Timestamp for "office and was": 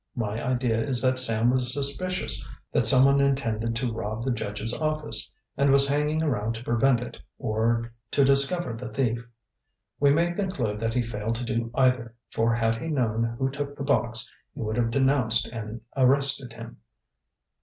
4.73-5.87